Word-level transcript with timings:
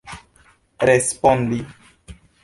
respondi 0.89 1.59